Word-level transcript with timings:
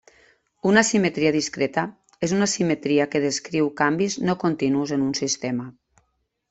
Una 0.69 0.83
simetria 0.87 1.31
discreta 1.35 1.83
és 2.29 2.33
una 2.39 2.49
simetria 2.55 3.07
que 3.13 3.23
descriu 3.29 3.71
canvis 3.83 4.19
no 4.31 4.41
continus 4.47 4.97
en 4.99 5.07
un 5.11 5.15
sistema. 5.25 5.71